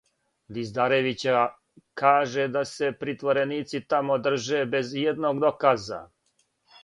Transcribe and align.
Диздаревићева 0.53 1.55
каже 1.95 2.47
да 2.55 2.63
се 2.71 2.89
притвореници 3.03 3.83
тамо 3.95 4.17
држе 4.29 4.63
без 4.77 4.95
иједног 5.03 5.45
доказа. 5.45 6.01